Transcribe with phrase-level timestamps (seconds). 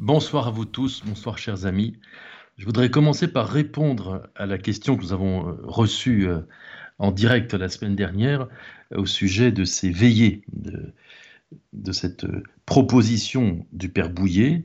[0.00, 1.94] Bonsoir à vous tous, bonsoir chers amis.
[2.56, 6.40] Je voudrais commencer par répondre à la question que nous avons euh, reçue euh,
[6.98, 8.48] en direct la semaine dernière
[8.94, 12.26] euh, au sujet de ces veillées, de, cette
[12.64, 14.64] proposition du Père Bouillet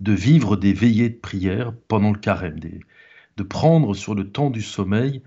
[0.00, 4.60] de vivre des veillées de prière pendant le carême, de prendre sur le temps du
[4.60, 5.22] sommeil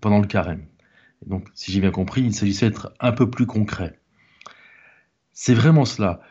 [0.00, 0.64] pendant le carême.
[1.26, 3.98] donc, si j'ai bien compris, il s'agissait d'être un peu plus concret.
[5.34, 6.22] C'est vraiment cela.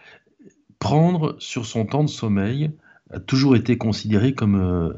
[0.79, 2.71] Prendre sur son temps de sommeil
[3.09, 4.93] a toujours été considéré comme euh,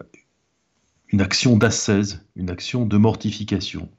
[1.09, 3.89] une action d'ascèse, une action de mortification.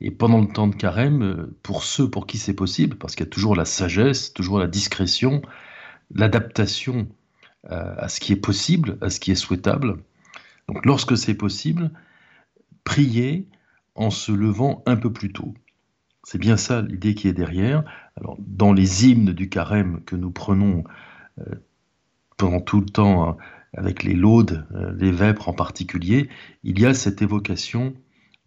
[0.00, 3.26] Et pendant le temps de carême, euh, pour ceux pour qui c'est possible, parce qu'il
[3.26, 5.42] y a toujours la sagesse, toujours la discrétion,
[6.14, 7.08] l'adaptation
[7.70, 9.98] euh, à ce qui est possible, à ce qui est souhaitable.
[10.68, 11.90] Donc lorsque c'est possible,
[12.84, 13.46] prier
[13.94, 15.54] en se levant un peu plus tôt.
[16.24, 17.84] C'est bien ça l'idée qui est derrière.
[18.16, 20.84] Alors, dans les hymnes du carême que nous prenons
[22.36, 23.36] pendant tout le temps hein,
[23.74, 26.28] avec les laudes, euh, les vêpres en particulier,
[26.64, 27.94] il y a cette évocation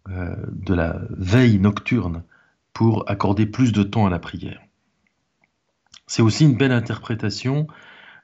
[0.08, 2.24] euh, de la veille nocturne
[2.72, 4.60] pour accorder plus de temps à la prière.
[6.06, 7.66] C'est aussi une belle interprétation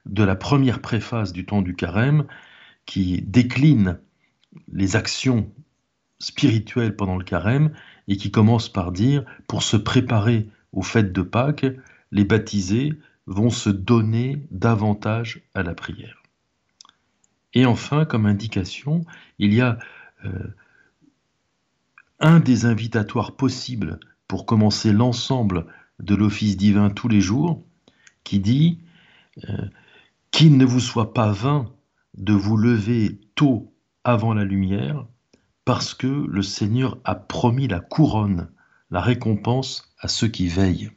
[0.05, 2.25] de la première préface du temps du carême
[2.85, 3.99] qui décline
[4.71, 5.51] les actions
[6.19, 7.71] spirituelles pendant le carême
[8.07, 11.65] et qui commence par dire, pour se préparer aux fêtes de Pâques,
[12.11, 12.93] les baptisés
[13.31, 16.21] vont se donner davantage à la prière.
[17.53, 19.05] Et enfin, comme indication,
[19.39, 19.79] il y a
[20.25, 20.53] euh,
[22.19, 25.65] un des invitatoires possibles pour commencer l'ensemble
[25.99, 27.63] de l'office divin tous les jours,
[28.23, 28.79] qui dit
[29.49, 29.65] euh,
[30.31, 31.71] qu'il ne vous soit pas vain
[32.17, 33.73] de vous lever tôt
[34.03, 35.05] avant la lumière,
[35.65, 38.49] parce que le Seigneur a promis la couronne,
[38.89, 40.91] la récompense à ceux qui veillent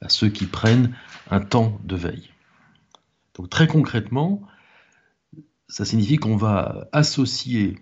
[0.00, 0.94] à ceux qui prennent
[1.30, 2.30] un temps de veille.
[3.34, 4.42] Donc très concrètement,
[5.68, 7.78] ça signifie qu'on va associer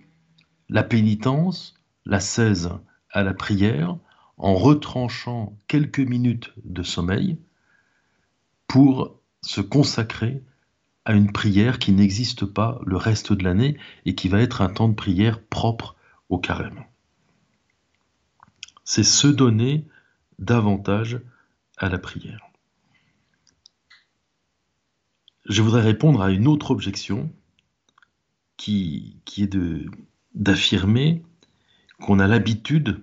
[0.69, 1.75] la pénitence,
[2.07, 2.71] la 16
[3.11, 3.97] à la prière,
[4.37, 7.39] en retranchant quelques minutes de sommeil
[8.67, 10.43] pour se consacrer
[11.05, 13.77] à une prière qui n'existe pas le reste de l'année
[14.07, 15.97] et qui va être un temps de prière propre
[16.31, 16.85] au carême.
[18.85, 19.87] C'est se donner
[20.39, 21.21] davantage
[21.79, 22.41] à la prière.
[25.47, 27.31] Je voudrais répondre à une autre objection
[28.57, 29.57] qui, qui est
[30.35, 31.23] d'affirmer
[32.01, 33.03] qu'on a l'habitude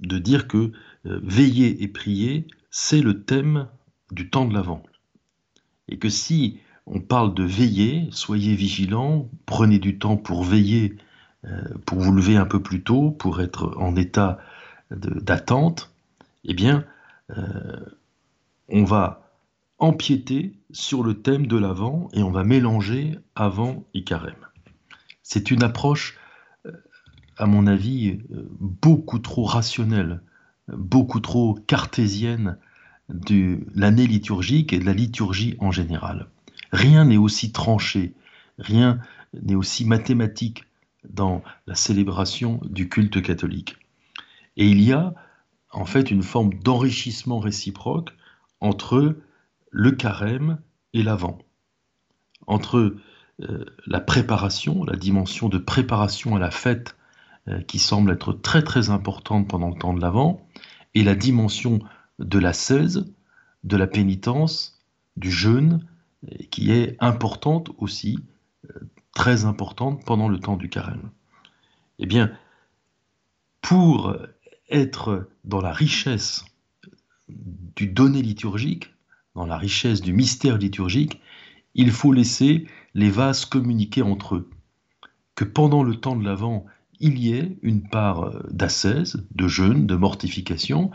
[0.00, 0.72] de dire que
[1.06, 3.68] euh, veiller et prier, c'est le thème
[4.10, 4.82] du temps de l'Avent.
[5.88, 10.96] Et que si on parle de veiller, soyez vigilants, prenez du temps pour veiller,
[11.44, 14.38] euh, pour vous lever un peu plus tôt, pour être en état
[14.90, 15.92] d'attente,
[16.44, 16.84] eh bien,
[17.28, 19.26] on va
[19.78, 24.34] empiéter sur le thème de l'avant et on va mélanger avant et carême.
[25.22, 26.18] C'est une approche,
[26.66, 26.72] euh,
[27.36, 30.22] à mon avis, euh, beaucoup trop rationnelle,
[30.68, 32.58] beaucoup trop cartésienne
[33.08, 36.28] de l'année liturgique et de la liturgie en général.
[36.72, 38.14] Rien n'est aussi tranché,
[38.58, 38.98] rien
[39.42, 40.64] n'est aussi mathématique
[41.08, 43.76] dans la célébration du culte catholique.
[44.56, 45.14] Et il y a
[45.76, 48.16] en fait une forme d'enrichissement réciproque
[48.60, 49.16] entre
[49.70, 50.58] le carême
[50.94, 51.38] et l'avant,
[52.46, 52.96] entre
[53.42, 56.96] euh, la préparation, la dimension de préparation à la fête
[57.48, 60.48] euh, qui semble être très très importante pendant le temps de l'avant,
[60.94, 61.80] et la dimension
[62.18, 63.12] de la 16,
[63.64, 64.82] de la pénitence,
[65.18, 65.86] du jeûne,
[66.24, 68.18] euh, qui est importante aussi,
[69.14, 71.10] très importante pendant le temps du carême.
[71.98, 72.32] Eh bien,
[73.60, 74.16] pour
[74.70, 76.44] être dans la richesse
[77.28, 78.94] du donné liturgique,
[79.34, 81.20] dans la richesse du mystère liturgique,
[81.74, 84.50] il faut laisser les vases communiquer entre eux.
[85.34, 86.64] Que pendant le temps de l'Avent,
[87.00, 90.90] il y ait une part euh, d'ascèse, de jeûne, de mortification,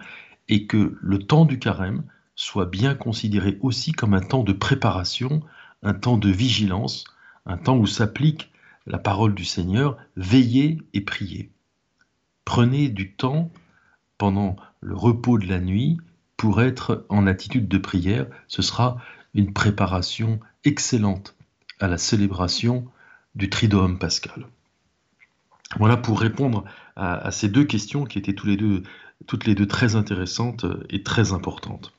[0.50, 2.04] et que le temps du carême
[2.36, 5.44] soit bien considéré aussi comme un temps de préparation,
[5.84, 7.04] un temps de vigilance,
[7.46, 8.52] un temps où s'applique
[8.88, 11.52] la parole du Seigneur, veillez et priez.
[12.46, 13.52] Prenez du temps
[14.22, 15.98] pendant le repos de la nuit
[16.38, 18.28] pour être en attitude de prière.
[18.48, 19.02] Ce sera
[19.34, 21.36] une préparation excellente
[21.80, 22.86] à la célébration
[23.34, 24.46] du Triduum pascal.
[25.80, 26.66] Voilà pour répondre
[26.96, 31.92] à, ces deux questions qui étaient toutes les deux très intéressantes et très importantes.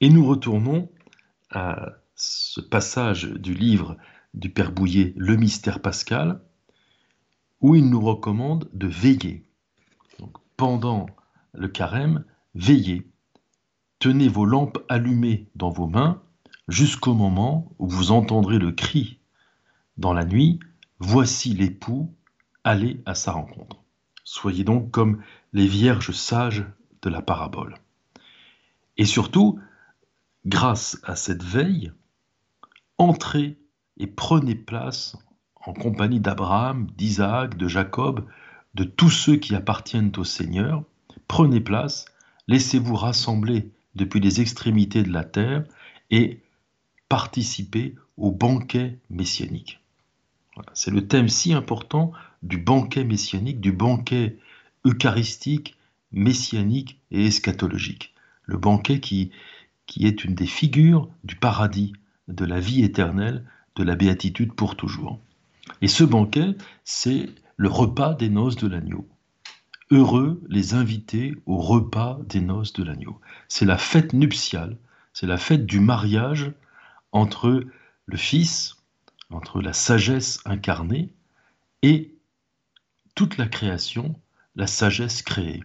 [0.00, 0.88] Et nous retournons
[1.50, 3.98] à ce passage du livre
[4.32, 6.40] du Père Bouillet, Le mystère pascal,
[7.60, 9.44] où il nous recommande de veiller
[10.60, 11.06] pendant
[11.54, 12.22] le carême,
[12.54, 13.10] veillez.
[13.98, 16.20] Tenez vos lampes allumées dans vos mains,
[16.68, 19.20] jusqu'au moment où vous entendrez le cri
[19.96, 20.60] dans la nuit,
[20.98, 22.14] Voici l'époux,
[22.62, 23.78] allez à sa rencontre.
[24.22, 25.22] Soyez donc comme
[25.54, 26.66] les vierges sages
[27.00, 27.76] de la parabole.
[28.98, 29.58] Et surtout,
[30.44, 31.90] grâce à cette veille,
[32.98, 33.56] entrez
[33.96, 35.16] et prenez place
[35.64, 38.26] en compagnie d'Abraham, d'Isaac, de Jacob,
[38.74, 40.82] de tous ceux qui appartiennent au Seigneur.
[41.28, 42.06] Prenez place,
[42.48, 45.64] laissez-vous rassembler depuis les extrémités de la terre
[46.10, 46.40] et
[47.08, 49.80] participez au banquet messianique.
[50.74, 52.12] C'est le thème si important
[52.42, 54.36] du banquet messianique, du banquet
[54.84, 55.76] eucharistique,
[56.12, 58.14] messianique et eschatologique.
[58.44, 59.30] Le banquet qui,
[59.86, 61.92] qui est une des figures du paradis,
[62.28, 63.44] de la vie éternelle,
[63.76, 65.18] de la béatitude pour toujours.
[65.82, 69.06] Et ce banquet, c'est le repas des noces de l'agneau.
[69.90, 73.20] Heureux les invités au repas des noces de l'agneau.
[73.48, 74.78] C'est la fête nuptiale,
[75.12, 76.52] c'est la fête du mariage
[77.12, 77.62] entre
[78.06, 78.78] le Fils,
[79.28, 81.12] entre la sagesse incarnée
[81.82, 82.14] et
[83.14, 84.18] toute la création,
[84.56, 85.62] la sagesse créée.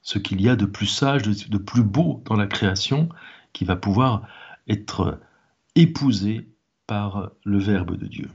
[0.00, 3.10] Ce qu'il y a de plus sage, de plus beau dans la création
[3.52, 4.26] qui va pouvoir
[4.68, 5.20] être
[5.74, 6.48] épousé
[6.86, 8.30] par le Verbe de Dieu.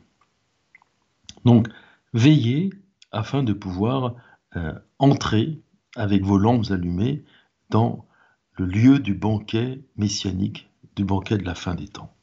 [1.45, 1.67] Donc,
[2.13, 2.69] veillez
[3.11, 4.15] afin de pouvoir
[4.55, 5.61] euh, entrer
[5.95, 7.23] avec vos lampes allumées
[7.69, 8.05] dans
[8.53, 12.13] le lieu du banquet messianique, du banquet de la fin des temps.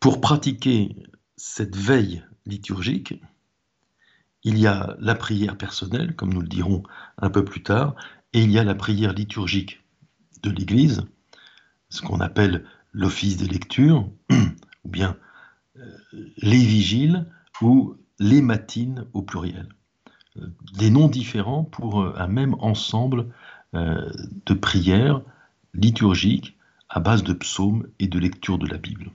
[0.00, 0.96] Pour pratiquer
[1.36, 3.20] cette veille liturgique,
[4.44, 6.82] il y a la prière personnelle, comme nous le dirons
[7.18, 7.94] un peu plus tard,
[8.32, 9.82] et il y a la prière liturgique
[10.42, 11.02] de l'Église,
[11.90, 14.08] ce qu'on appelle l'office des lectures,
[14.84, 15.16] ou bien
[15.76, 15.98] euh,
[16.38, 17.26] les vigiles,
[17.60, 19.68] ou les matines au pluriel.
[20.36, 23.28] Euh, des noms différents pour euh, un même ensemble
[23.74, 25.20] de prières
[25.74, 26.56] liturgiques
[26.88, 29.12] à base de psaumes et de lecture de la Bible.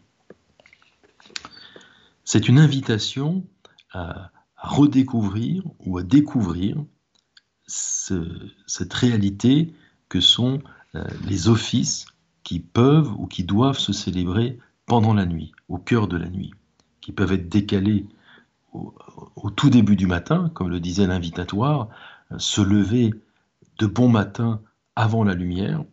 [2.23, 3.47] C'est une invitation
[3.93, 6.77] à, redécouvrir ou à découvrir
[7.65, 9.73] cette réalité
[10.07, 10.61] que sont
[11.25, 12.05] les offices
[12.43, 16.51] qui peuvent ou qui doivent se célébrer pendant la nuit, au cœur de la nuit,
[17.01, 18.05] qui peuvent être décalés
[18.73, 21.89] au, tout début du matin, comme le disait l'invitatoire,
[22.37, 23.13] se lever
[23.77, 24.61] de bon matin
[24.95, 25.83] avant la lumière,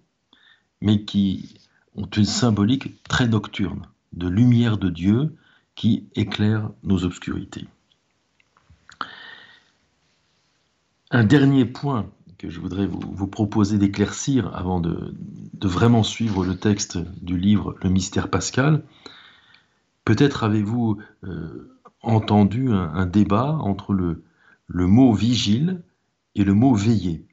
[0.81, 1.55] mais qui
[1.97, 5.37] ont une symbolique très nocturne, de lumière de Dieu
[5.75, 7.67] qui éclaire nos obscurités.
[11.11, 12.07] Un dernier point
[12.39, 15.15] que je voudrais vous, proposer d'éclaircir avant de,
[15.61, 18.83] vraiment suivre le texte du livre Le mystère pascal.
[20.07, 24.25] Peut-être avez-vous euh, entendu un, débat entre le,
[24.67, 25.83] le, mot vigile
[26.35, 27.27] et le mot veiller.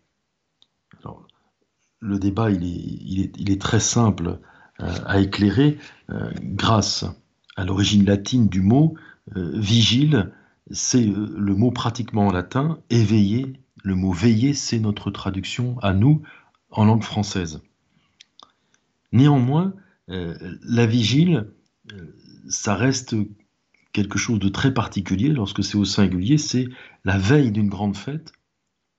[2.00, 4.40] le débat, il est, il est, très simple
[4.82, 5.78] euh, à éclairer
[6.10, 7.06] euh, grâce
[7.56, 8.96] à l'origine latine du mot.
[9.36, 10.32] vigile,
[10.72, 16.22] c'est le mot pratiquement en latin, éveillé le mot veiller, c'est notre traduction à nous
[16.70, 17.62] en langue française.
[19.12, 19.74] Néanmoins,
[20.10, 21.52] euh, la vigile,
[21.94, 22.14] euh,
[22.50, 23.16] ça reste
[23.98, 26.68] quelque chose de très particulier lorsque c'est au singulier, c'est
[27.04, 28.32] la veille d'une grande fête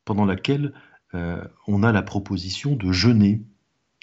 [0.05, 0.73] pendant laquelle
[1.15, 3.43] euh, on a la proposition de jeûner,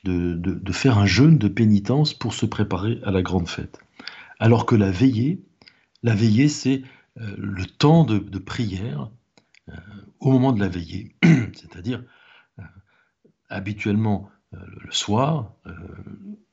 [0.04, 3.80] de, faire un jeûne de pénitence pour se préparer à la grande fête.
[4.40, 5.44] Alors que la veillée,
[6.04, 6.84] la veillée, c'est
[7.16, 9.10] le temps de prière,
[9.70, 9.74] euh,
[10.20, 12.04] au moment de la veillée, c'est-à-dire
[12.60, 12.64] euh,
[13.50, 15.54] habituellement euh, le soir,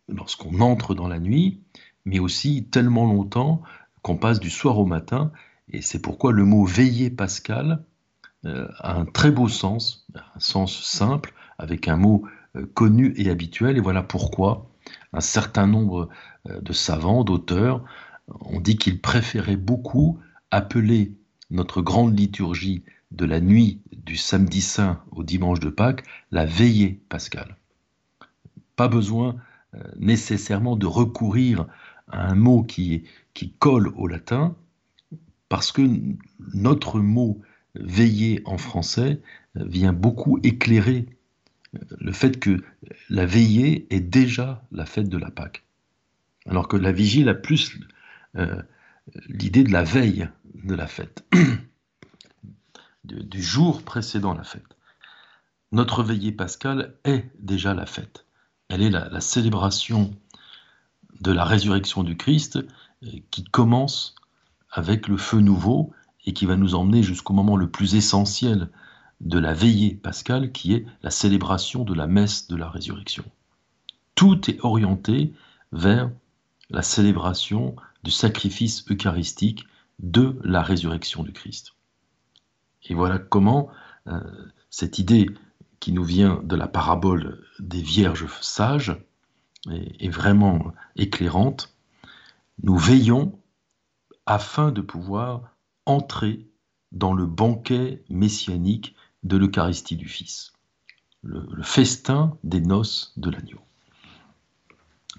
[0.08, 1.62] lorsqu'on entre dans la nuit,
[2.04, 3.62] mais aussi tellement longtemps
[4.02, 5.32] qu'on passe du soir au matin,
[5.68, 7.84] et c'est pourquoi le mot veiller pascal
[8.44, 12.24] a un très beau sens, un sens simple, avec un mot
[12.74, 14.68] connu et habituel, et voilà pourquoi
[15.12, 16.08] un certain nombre
[16.48, 17.84] de savants, d'auteurs,
[18.40, 20.18] ont dit qu'ils préféraient beaucoup
[20.50, 21.14] appeler
[21.50, 22.82] notre grande liturgie
[23.12, 27.56] de la nuit du samedi saint au dimanche de Pâques, la veillée pascale.
[28.74, 29.36] Pas besoin
[29.74, 31.66] euh, nécessairement de recourir
[32.12, 33.04] un mot qui,
[33.58, 34.56] colle au latin,
[35.48, 35.82] parce que
[36.54, 37.40] notre mot
[37.74, 39.20] veiller en français
[39.56, 41.06] euh, vient beaucoup éclairer
[41.74, 42.62] euh, le fait que
[43.08, 45.64] la veillée est déjà la fête de la Pâque.
[46.46, 47.78] Alors que la vigile a plus
[49.28, 50.28] l'idée de la veille
[50.64, 51.24] de la fête.
[53.04, 54.76] du jour précédant la fête.
[55.72, 58.26] Notre veillée pascale est déjà la fête.
[58.68, 60.14] Elle est la, célébration
[61.22, 64.16] de la résurrection du Christ euh, qui commence
[64.70, 65.92] avec le feu nouveau
[66.24, 68.68] et qui va nous emmener jusqu'au moment le plus essentiel
[69.20, 73.24] de la veillée pascale qui est la célébration de la messe de la résurrection.
[74.14, 75.32] Tout est orienté
[75.70, 76.10] vers
[76.70, 79.66] la célébration du sacrifice eucharistique
[80.00, 81.74] de la résurrection du Christ.
[82.84, 83.68] Et voilà comment
[84.08, 84.20] euh,
[84.70, 85.30] cette idée
[85.78, 88.96] qui nous vient de la parabole des vierges sages
[89.70, 91.74] est, vraiment éclairante.
[92.62, 93.38] Nous veillons
[94.26, 96.48] afin de pouvoir entrer
[96.92, 100.52] dans le banquet messianique de l'Eucharistie du Fils,
[101.22, 103.60] le, festin des noces de l'agneau.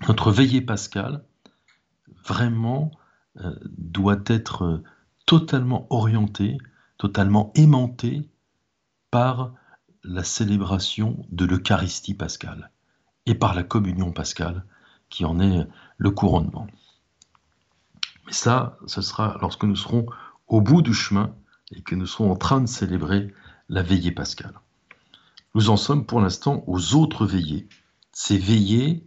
[0.07, 1.23] Notre veillée pascale,
[2.25, 2.91] vraiment,
[3.38, 4.83] euh, doit être
[5.25, 6.57] totalement orientée,
[6.97, 8.29] totalement aimantée
[9.09, 9.53] par
[10.03, 12.73] la célébration de l'Eucharistie pascale
[13.25, 14.63] et par la communion pascale
[15.10, 16.68] qui en est le couronnement.
[18.25, 20.06] Mais ça, ce sera lorsque nous serons
[20.48, 21.36] au bout du chemin
[21.72, 23.34] et que nous serons en train de célébrer
[23.70, 24.53] la veillée pascale.
[25.56, 27.68] Nous en sommes pour l'instant aux autres veillées,
[28.12, 29.06] ces veillées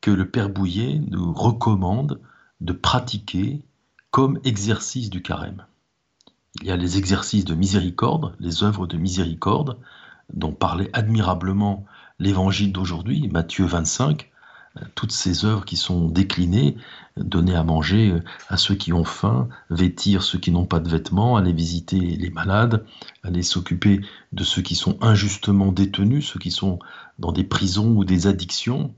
[0.00, 2.20] que le Père Bouillet nous recommande
[2.60, 3.62] de pratiquer
[4.10, 5.64] comme exercice du carême.
[6.60, 9.78] Il y a les exercices de miséricorde, les œuvres de miséricorde,
[10.32, 11.86] dont parlait admirablement
[12.22, 14.30] l'évangile d'aujourd'hui, Matthieu 25,
[14.94, 16.76] toutes ces œuvres qui sont déclinées,
[17.16, 18.14] donner à manger
[18.48, 22.30] à ceux qui ont faim, vêtir ceux qui n'ont pas de vêtements, aller visiter les
[22.30, 22.86] malades,
[23.22, 24.00] aller s'occuper
[24.32, 26.78] de ceux qui sont injustement détenus, ceux qui sont
[27.18, 28.94] dans des prisons ou des addictions,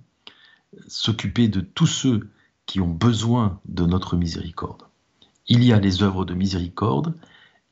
[0.87, 2.28] s'occuper de tous ceux
[2.66, 4.83] qui ont besoin de notre miséricorde.
[5.49, 7.14] Il y a les œuvres de miséricorde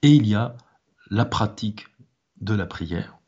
[0.02, 0.56] et il y a
[1.10, 1.86] la pratique
[2.40, 3.18] de la prière,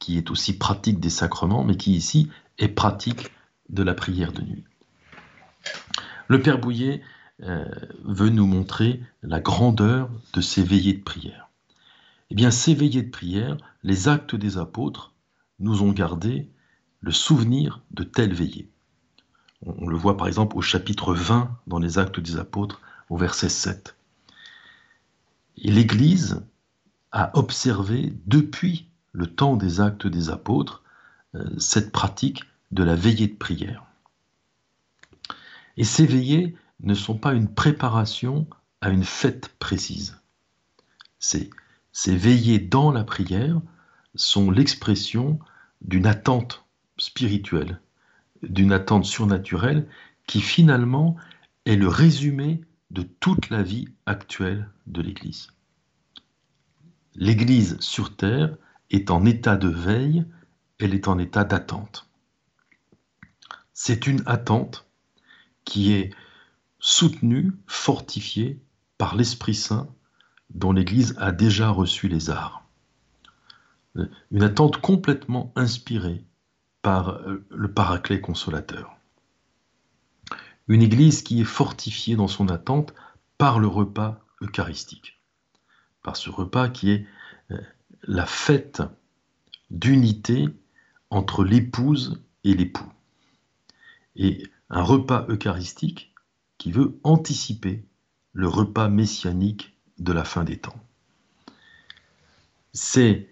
[0.00, 2.28] qui est aussi pratique des sacrements, mais qui ici
[2.58, 3.30] est pratique
[3.68, 4.64] de la prière de nuit.
[6.26, 7.02] Le Père Bouillet
[7.42, 7.64] euh,
[8.04, 11.48] veut nous montrer la grandeur de ces veillées de prière.
[12.30, 15.12] Eh bien, ces veillées de prière, les actes des apôtres
[15.58, 16.48] nous ont gardé
[17.00, 18.68] le souvenir de telles veillées.
[19.64, 22.80] On, le voit par exemple au chapitre 20 dans les actes des apôtres,
[23.10, 23.96] au verset 7.
[25.58, 26.42] Et l'Église
[27.12, 30.82] a observé depuis le temps des actes des apôtres
[31.34, 33.86] euh, cette pratique de la veillée de prière.
[35.76, 38.46] Et ces veillées ne sont pas une préparation
[38.80, 40.18] à une fête précise.
[41.18, 41.50] Ces,
[41.92, 43.60] ces veillées dans la prière
[44.14, 45.38] sont l'expression
[45.82, 46.64] d'une attente
[46.96, 47.80] spirituelle,
[48.42, 49.86] d'une attente surnaturelle
[50.26, 51.16] qui finalement
[51.64, 55.48] est le résumé de toute la vie actuelle de l'Église.
[57.14, 58.56] L'Église sur terre
[58.90, 60.24] est en état de veille,
[60.78, 62.08] elle est en état d'attente.
[63.72, 64.86] C'est une attente
[65.64, 66.10] qui est
[66.78, 68.60] soutenue, fortifiée
[68.98, 69.88] par l'Esprit Saint
[70.50, 72.64] dont l'Église a déjà reçu les arts.
[74.30, 76.24] Une attente complètement inspirée
[76.82, 78.96] par euh, le Paraclet consolateur.
[80.68, 82.94] Une Église qui est fortifiée dans son attente
[83.38, 85.20] par le repas eucharistique,
[86.02, 87.19] par ce repas qui est euh,
[88.04, 88.82] la fête
[89.70, 90.48] d'unité
[91.10, 92.90] entre l'épouse et l'époux
[94.16, 96.12] et un repas eucharistique
[96.58, 97.84] qui veut anticiper
[98.32, 100.78] le repas messianique de la fin des temps.
[102.72, 103.28] C'est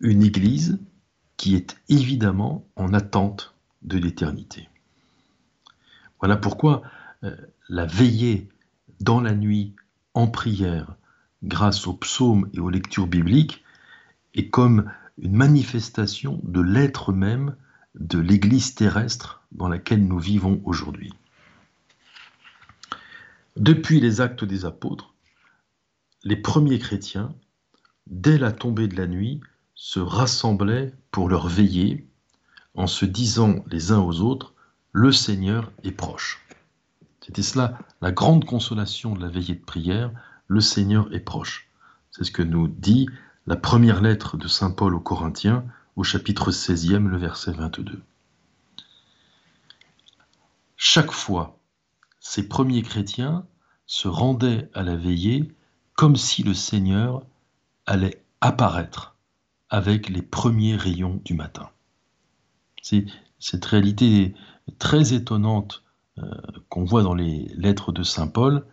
[0.00, 0.78] une Église
[1.36, 4.68] qui est évidemment en attente de l'éternité.
[6.20, 6.82] Voilà pourquoi
[7.24, 7.36] euh,
[7.68, 8.48] la veillée
[9.00, 9.74] dans la nuit
[10.14, 10.96] en prière
[11.46, 13.64] grâce aux psaumes et aux lectures bibliques
[14.34, 17.56] est comme une manifestation de l'être même
[17.94, 21.12] de l'Église terrestre dans laquelle nous vivons aujourd'hui.
[23.56, 25.14] Depuis les actes des apôtres,
[26.24, 27.34] les premiers chrétiens,
[28.06, 29.40] dès la tombée de la nuit,
[29.74, 32.06] se rassemblaient pour leur veiller
[32.74, 34.54] en se disant les uns aux autres,
[34.92, 36.44] le Seigneur est proche.
[37.24, 40.12] C'était cela la grande consolation de la veillée de prière,
[40.48, 41.68] le Seigneur est proche.
[42.10, 43.08] C'est ce que nous dit
[43.46, 45.64] la première lettre de Saint Paul aux Corinthiens
[45.96, 48.02] au chapitre 16e, le verset 22.
[50.76, 51.58] Chaque fois,
[52.20, 53.46] ces premiers chrétiens
[53.86, 55.54] se rendaient à la veillée
[55.94, 57.22] comme si le Seigneur
[57.86, 59.16] allait apparaître
[59.70, 61.70] avec les premiers rayons du matin.
[62.82, 63.06] C'est
[63.38, 64.34] cette réalité
[64.78, 65.82] très étonnante
[66.18, 66.30] euh,
[66.68, 68.64] qu'on voit dans les lettres de Saint Paul,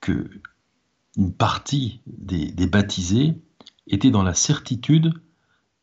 [0.00, 0.30] que
[1.16, 3.40] une partie des, baptisés
[3.86, 5.14] était dans la certitude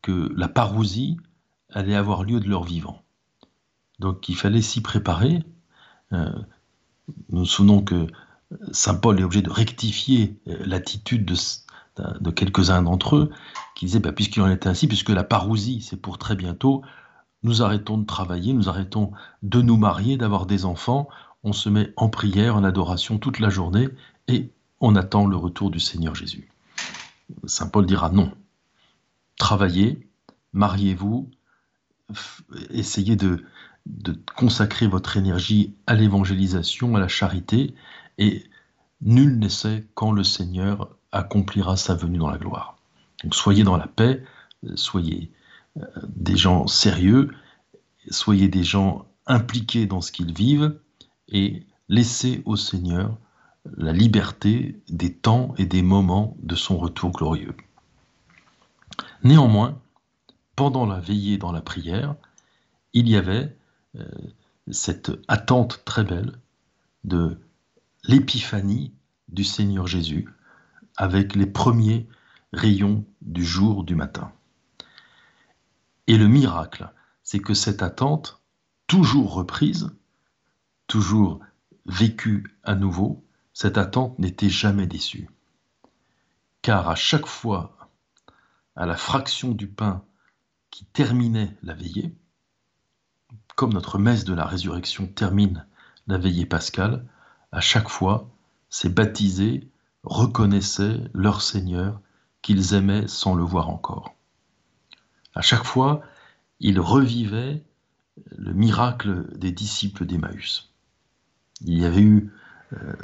[0.02, 1.16] que la parousie
[1.70, 3.02] allait avoir lieu de leur vivant.
[3.98, 5.42] Donc il fallait s'y préparer.
[6.12, 6.30] Euh,
[7.30, 8.06] nous nous souvenons que
[8.72, 13.30] Saint Paul est obligé de rectifier euh, l'attitude de, quelques-uns d'entre eux
[13.74, 16.82] qui disaient, bah, puisqu'il en était ainsi, puisque la parousie, c'est pour très bientôt,
[17.42, 19.12] nous arrêtons de travailler, nous arrêtons
[19.42, 21.08] de nous marier, d'avoir des enfants,
[21.42, 23.88] on se met en prière, en adoration toute la journée
[24.28, 24.50] et
[24.84, 26.46] on attend le retour du Seigneur Jésus.
[27.46, 28.30] Saint Paul dira non.
[29.38, 30.06] Travaillez,
[30.52, 31.30] mariez-vous,
[32.68, 33.42] essayez de,
[33.86, 37.74] de consacrer votre énergie à l'évangélisation, à la charité,
[38.18, 38.44] et
[39.00, 42.76] nul ne sait quand le Seigneur accomplira sa venue dans la gloire.
[43.22, 44.22] Donc soyez dans la paix,
[44.74, 45.32] soyez
[45.78, 47.30] euh, des gens sérieux,
[48.10, 50.78] soyez des gens impliqués dans ce qu'ils vivent,
[51.28, 53.16] et laissez au Seigneur
[53.76, 57.56] la liberté des temps et des moments de son retour glorieux.
[59.22, 59.80] Néanmoins,
[60.56, 62.14] pendant la veillée dans la prière,
[62.92, 63.56] il y avait
[63.96, 64.04] euh,
[64.70, 66.38] cette attente très belle
[67.04, 67.40] de
[68.04, 68.92] l'épiphanie
[69.28, 70.28] du Seigneur Jésus
[70.96, 72.06] avec les premiers
[72.52, 74.32] rayons du jour du matin.
[76.06, 76.90] Et le miracle,
[77.22, 78.40] c'est que cette attente,
[78.86, 79.90] toujours reprise,
[80.86, 81.40] toujours
[81.86, 85.30] vécue à nouveau, cette attente n'était jamais déçue.
[86.60, 87.88] Car à chaque fois,
[88.76, 90.04] à la fraction du pain
[90.70, 92.12] qui terminait la veillée,
[93.54, 95.66] comme notre messe de la résurrection termine
[96.08, 97.06] la veillée pascale,
[97.52, 98.28] à chaque fois,
[98.68, 99.68] ces baptisés
[100.02, 102.00] reconnaissaient leur Seigneur
[102.42, 104.14] qu'ils aimaient sans le voir encore.
[105.34, 106.02] À chaque fois,
[106.58, 107.62] ils revivaient
[108.36, 110.72] le miracle des disciples d'Emmaüs.
[111.60, 112.32] Il y avait eu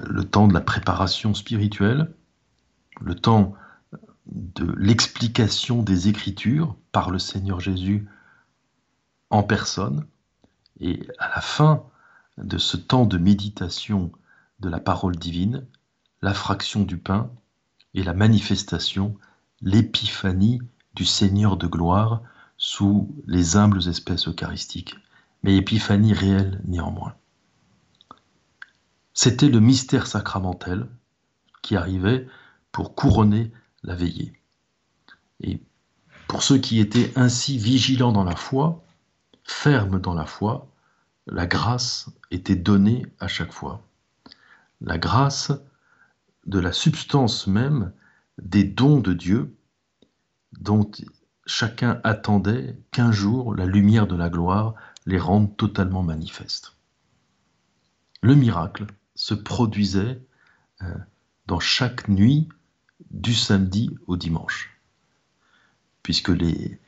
[0.06, 2.12] le temps de la préparation spirituelle,
[3.00, 3.54] le temps
[4.26, 8.08] de l'explication des Écritures par le Seigneur Jésus
[9.30, 10.06] en personne,
[10.80, 11.84] et à la fin
[12.38, 14.12] de ce temps de méditation
[14.60, 15.66] de la parole divine,
[16.22, 17.30] la fraction du pain
[17.94, 19.16] et la manifestation,
[19.60, 20.60] l'épiphanie
[20.94, 22.22] du Seigneur de gloire
[22.56, 24.96] sous les humbles espèces eucharistiques,
[25.42, 27.14] mais épiphanie réelle néanmoins.
[29.12, 30.88] C'était le mystère sacramentel
[31.62, 32.26] qui arrivait
[32.72, 34.32] pour couronner la veillée.
[35.40, 35.60] Et
[36.28, 38.84] pour ceux qui étaient ainsi vigilants dans la foi,
[39.44, 40.68] fermes dans la foi,
[41.26, 43.82] la grâce était donnée à chaque fois.
[44.80, 45.52] La grâce
[46.46, 47.92] de la substance même
[48.40, 49.54] des dons de Dieu
[50.58, 50.90] dont
[51.46, 54.74] chacun attendait qu'un jour la lumière de la gloire
[55.06, 56.76] les rende totalement manifestes.
[58.22, 58.86] Le miracle
[59.20, 60.18] se produisait
[60.80, 60.94] euh,
[61.46, 62.48] dans chaque nuit
[63.10, 64.80] du samedi au dimanche,
[66.02, 66.80] puisque les,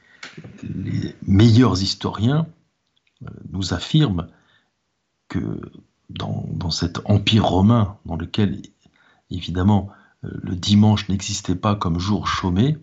[1.27, 2.47] meilleurs historiens
[3.23, 4.29] euh, nous affirment
[5.29, 5.61] que
[6.09, 8.63] dans, cet empire romain dans lequel
[9.31, 9.91] évidemment
[10.25, 12.79] euh, le dimanche n'existait pas comme jour chômé,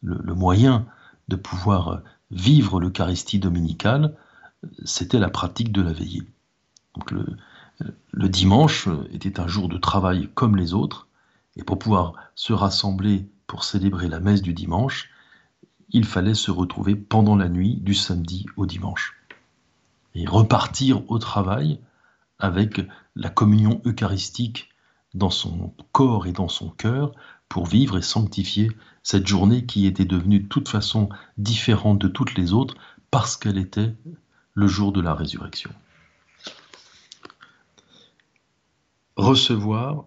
[0.00, 0.86] le, moyen
[1.26, 4.16] de pouvoir vivre l'Eucharistie dominicale,
[4.84, 6.22] c'était la pratique de la veillée.
[6.94, 7.12] Donc
[8.12, 11.08] le dimanche était un jour de travail comme les autres,
[11.56, 15.10] et pour pouvoir se rassembler pour célébrer la messe du dimanche,
[15.90, 19.16] il fallait se retrouver pendant la nuit du samedi au dimanche.
[20.14, 21.80] Et repartir au travail
[22.38, 22.80] avec
[23.16, 24.70] la communion eucharistique
[25.14, 27.12] dans son corps et dans son cœur
[27.48, 28.70] pour vivre et sanctifier
[29.02, 32.74] cette journée qui était devenue de toute façon différente de toutes les autres
[33.10, 33.94] parce qu'elle était
[34.54, 35.70] le jour de la résurrection.
[39.20, 40.06] Recevoir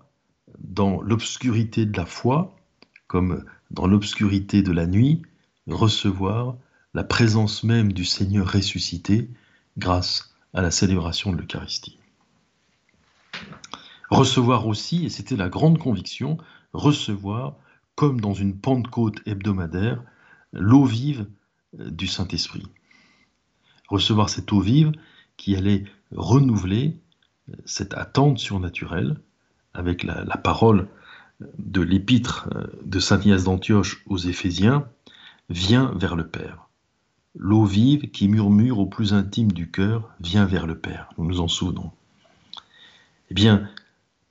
[0.58, 2.56] dans l'obscurité de la foi,
[3.06, 5.22] comme dans l'obscurité de la nuit,
[5.68, 6.56] recevoir
[6.96, 9.30] la présence même du Seigneur ressuscité
[9.78, 12.00] grâce à la célébration de l'Eucharistie.
[14.10, 16.40] Recevoir aussi, et c'était la grande conviction,
[16.74, 17.58] recevoir,
[17.94, 20.02] comme dans une Pentecôte hebdomadaire,
[20.54, 21.28] l'eau vive
[21.74, 22.66] du Saint-Esprit.
[23.90, 24.92] Recevoir cette eau vive
[25.38, 25.84] qui allait
[26.16, 26.98] renouveler
[27.66, 29.18] cette attente surnaturelle,
[29.74, 30.88] avec la, parole
[31.40, 34.88] de l'épître euh, de Saint Ignace d'Antioche aux Éphésiens,
[35.50, 36.70] vient vers le Père.
[37.36, 41.10] L'eau vive qui murmure au plus intime du cœur vient vers le Père.
[41.18, 41.92] Nous nous en souvenons.
[43.30, 43.68] Eh bien,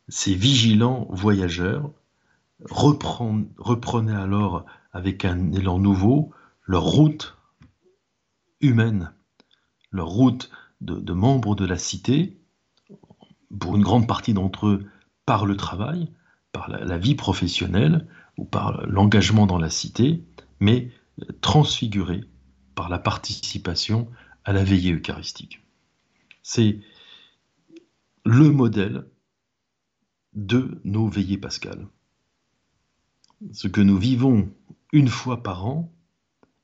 [0.09, 1.91] ces vigilants voyageurs
[2.65, 6.31] reprenaient alors avec un élan nouveau
[6.65, 7.37] leur route
[8.61, 9.13] humaine,
[9.91, 12.37] leur route de membres de la cité,
[13.59, 14.87] pour une grande partie d'entre eux
[15.27, 16.11] par le travail,
[16.53, 20.25] par la, vie professionnelle ou par l'engagement dans la cité,
[20.61, 20.91] mais
[21.41, 22.25] transfiguré
[22.75, 24.09] par la participation
[24.45, 25.63] à la veillée eucharistique.
[26.43, 26.81] C'est
[28.25, 29.07] le modèle
[30.35, 31.87] de nos veillées pascales.
[33.53, 34.51] Ce que nous vivons
[34.93, 35.93] une fois par an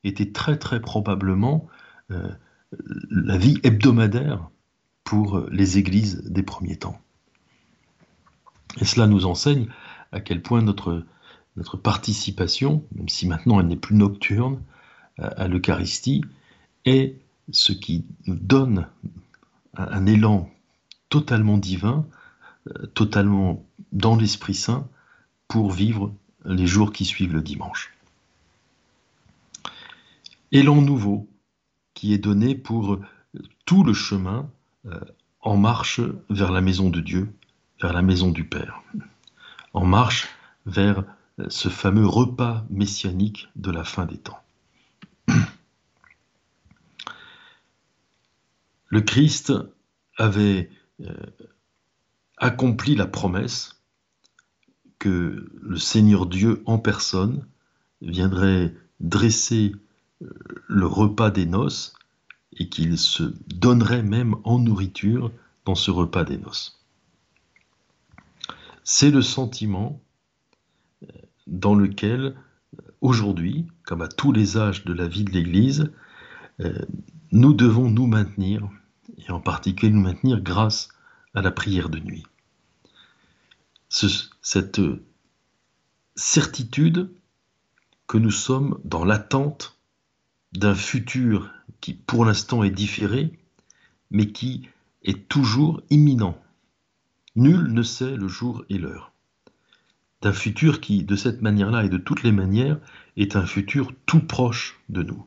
[0.05, 1.67] était très très probablement
[2.11, 2.31] euh,
[3.11, 4.49] la vie hebdomadaire
[5.09, 7.01] pour les églises des premiers temps.
[8.79, 9.69] Et cela nous enseigne
[10.13, 11.03] à quel point notre,
[11.57, 14.61] notre participation, même si maintenant elle n'est plus nocturne,
[15.17, 16.27] à, l'Eucharistie,
[16.85, 17.17] est
[17.51, 18.87] ce qui nous donne
[19.79, 20.51] un, élan
[21.09, 22.07] totalement divin,
[22.69, 24.87] euh, totalement dans l'Esprit Saint,
[25.49, 26.13] pour vivre
[26.45, 27.97] les jours qui suivent le dimanche.
[30.53, 31.27] Élan nouveau
[31.95, 33.01] qui est donné pour
[33.65, 34.51] tout le chemin
[35.41, 37.33] en marche vers la maison de Dieu,
[37.81, 38.83] vers la maison du Père,
[39.73, 40.29] en marche
[40.67, 41.05] vers
[41.49, 44.41] ce fameux repas messianique de la fin des temps.
[48.89, 49.53] Le Christ
[50.17, 50.71] avait
[51.01, 51.13] euh,
[52.39, 53.83] accompli la promesse
[54.99, 57.47] que le Seigneur Dieu en personne
[58.01, 59.75] viendrait dresser
[60.23, 60.31] euh,
[60.67, 61.95] le repas des noces
[62.57, 65.31] et qu'il se donnerait même en nourriture
[65.65, 66.85] dans ce repas des noces.
[68.85, 70.01] C'est le sentiment
[71.03, 71.07] euh,
[71.47, 72.37] dans lequel,
[73.01, 75.93] aujourd'hui, comme à tous les âges de la vie de l'Église,
[76.61, 76.87] euh,
[77.31, 78.69] nous devons nous maintenir,
[79.19, 80.89] et en particulier nous maintenir grâce
[81.35, 82.25] à la prière de nuit.
[83.91, 84.81] cette
[86.17, 87.11] certitude
[88.07, 89.79] que nous sommes dans l'attente
[90.53, 93.39] d'un futur qui pour l'instant est différé,
[94.11, 94.69] mais qui
[95.03, 96.41] est toujours imminent.
[97.37, 99.13] Nul ne sait le jour et l'heure.
[100.23, 102.81] D'un futur qui, de cette manière-là et de toutes les manières,
[103.17, 105.25] est un futur tout proche de nous.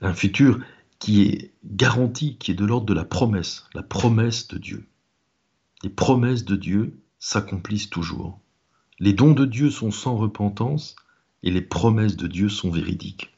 [0.00, 0.60] Un futur
[0.98, 4.86] qui est garanti, qui est de l'ordre de la promesse, la promesse de Dieu.
[5.84, 8.40] Les promesses de Dieu s'accomplissent toujours.
[8.98, 10.96] Les dons de Dieu sont sans repentance
[11.44, 13.32] et les promesses de Dieu sont véridiques.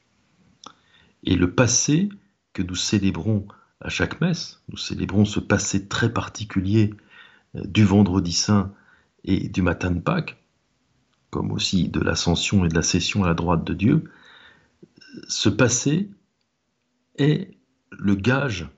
[1.25, 2.09] Et le passé
[2.53, 3.47] que nous célébrons
[3.81, 6.95] à chaque messe, nous célébrons ce passé très particulier
[7.57, 8.73] euh, du vendredi saint
[9.25, 10.43] et du matin de Pâques,
[11.31, 14.11] comme aussi de l'ascension et de la session à la droite de Dieu,
[15.29, 16.11] ce passé
[17.17, 17.57] est
[17.91, 18.69] le gage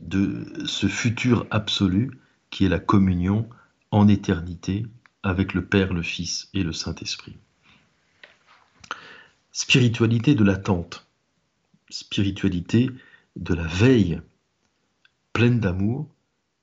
[0.00, 2.10] de ce futur absolu
[2.50, 3.48] qui est la communion
[3.90, 4.86] en éternité
[5.22, 7.36] avec le Père, le Fils et le Saint-Esprit.
[9.52, 11.06] Spiritualité de l'attente
[11.92, 12.90] spiritualité
[13.36, 14.20] de la veille
[15.32, 16.08] pleine d'amour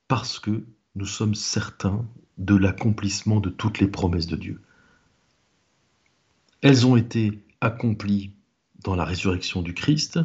[0.08, 0.64] parce que
[0.96, 2.06] nous sommes certains
[2.38, 4.60] de l'accomplissement de toutes les promesses de Dieu.
[6.62, 8.32] Elles ont été accomplies
[8.82, 10.18] dans la résurrection du Christ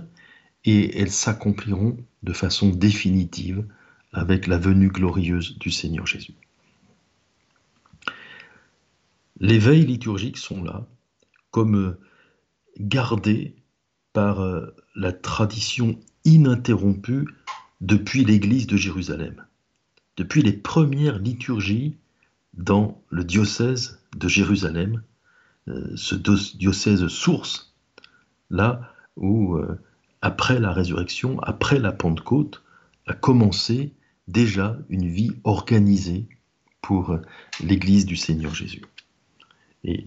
[0.64, 3.66] et elles s'accompliront de façon définitive
[4.12, 6.34] avec la venue glorieuse du Seigneur Jésus.
[9.40, 10.88] Les veilles liturgiques sont là
[11.52, 11.98] comme
[12.80, 13.56] gardées
[14.16, 17.28] par euh, la tradition ininterrompue
[17.82, 19.46] depuis l'Église de Jérusalem,
[20.16, 21.98] depuis les premières liturgies
[22.54, 25.04] dans le diocèse de Jérusalem,
[25.68, 27.76] euh, ce diocèse source,
[28.50, 29.78] là où, euh,
[30.22, 32.64] après la résurrection, après la Pentecôte,
[33.08, 33.94] a commencé
[34.30, 36.26] déjà une vie organisée
[36.82, 37.20] pour
[37.62, 38.86] l'Église du Seigneur Jésus.
[39.84, 40.06] Et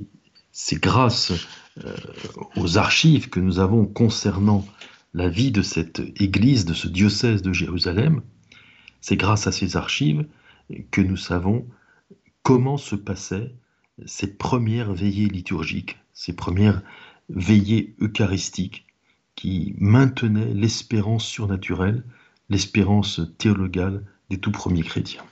[0.61, 1.33] c'est grâce
[1.85, 1.95] euh,
[2.57, 4.67] aux archives que nous avons concernant
[5.15, 8.23] la vie de cette église, de ce diocèse de Jérusalem,
[9.01, 10.27] c'est grâce à ces archives
[10.91, 11.65] que nous savons
[12.43, 13.55] comment se passaient
[14.05, 16.83] ces premières veillées liturgiques, ces premières
[17.29, 18.85] veillées eucharistiques
[19.37, 22.03] qui maintenaient l'espérance surnaturelle,
[22.51, 25.25] l'espérance théologale des tout premiers chrétiens.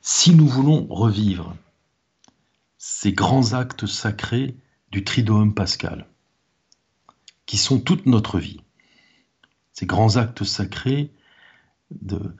[0.00, 1.54] Si nous voulons revivre
[2.84, 4.56] ces grands actes sacrés
[4.90, 6.08] du Triduum pascal,
[7.46, 8.60] qui sont toute notre vie.
[9.72, 11.12] Ces grands actes sacrés
[11.92, 12.34] de,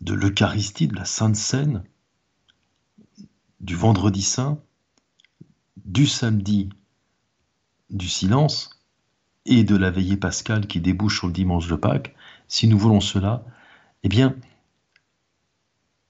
[0.00, 1.84] l'Eucharistie, de la Sainte Seine,
[3.60, 4.60] du Vendredi Saint,
[5.76, 6.70] du samedi
[7.90, 8.82] du silence
[9.46, 12.16] et de la veillée pascale qui débouche sur le dimanche de Pâques,
[12.48, 13.44] si nous voulons cela,
[14.02, 14.34] eh bien,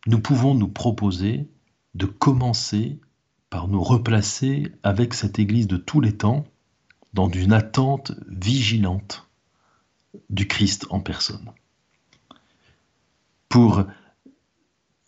[0.07, 1.51] nous pouvons nous proposer
[1.94, 2.98] de commencer
[3.50, 6.44] par nous replacer avec cette Église de tous les temps
[7.12, 9.28] dans une attente vigilante
[10.30, 11.52] du Christ en personne.
[13.48, 13.85] Pour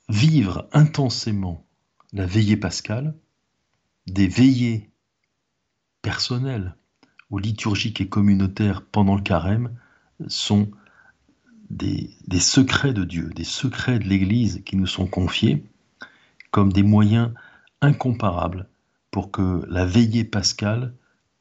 [0.09, 1.67] vivre intensément
[2.13, 3.15] la veillée pascale,
[4.07, 4.91] des veillées
[6.03, 6.77] personnelles
[7.31, 9.77] ou liturgiques et communautaires pendant le carême
[10.29, 10.71] sont
[11.69, 15.65] des, des secrets de Dieu, des secrets de l'Église qui nous sont confiés
[16.57, 17.35] comme des moyens
[17.83, 18.67] incomparables
[19.11, 20.95] pour que la veillée pascale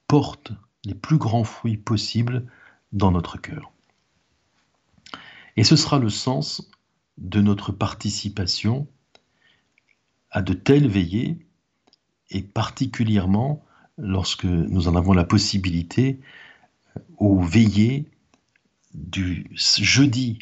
[0.10, 0.52] porte
[0.84, 2.46] les plus grands fruits possibles
[2.92, 3.72] dans notre cœur.
[5.56, 6.70] Et ce sera le sens
[7.18, 8.90] de notre participation
[10.32, 11.48] à de telles veillées,
[12.30, 13.64] et particulièrement
[13.98, 16.20] lorsque nous en avons la possibilité,
[17.16, 18.12] aux veillées
[18.94, 20.40] du jeudi,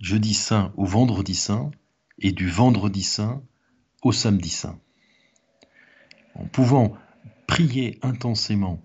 [0.00, 1.70] jeudi saint au vendredi saint,
[2.18, 3.40] et du vendredi saint
[4.02, 4.78] au samedi saint.
[6.34, 6.96] En pouvant
[7.46, 8.80] prier intensément,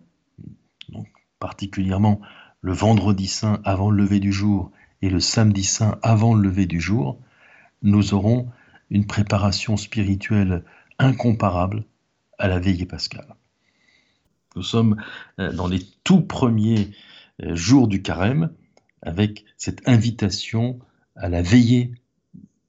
[1.40, 2.22] particulièrement
[2.62, 6.66] le vendredi saint avant le lever du jour et le samedi saint avant le lever
[6.66, 7.20] du jour,
[7.82, 8.50] nous aurons
[8.90, 10.64] une préparation spirituelle
[10.98, 11.86] incomparable
[12.38, 13.36] à la veillée pascale.
[14.56, 15.02] Nous sommes
[15.40, 16.92] euh, dans les tout premiers
[17.44, 18.52] euh, jours du carême
[19.02, 20.80] avec cette invitation
[21.16, 21.94] à la veillée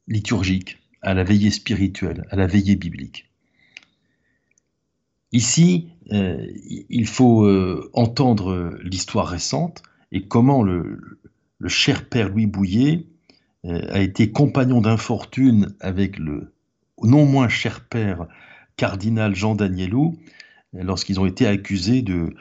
[0.09, 3.31] liturgique, à la veillée spirituelle, à la veillée biblique.
[5.33, 6.47] Ici, euh,
[6.89, 7.49] il faut
[7.95, 10.99] entendre l'histoire récente et comment le,
[11.67, 13.07] cher père Louis Bouillet
[13.65, 16.53] euh, a été compagnon d'infortune avec le
[17.03, 18.27] non moins cher père
[18.77, 20.17] cardinal Jean Danielou
[20.75, 22.35] euh, lorsqu'ils ont été accusés de,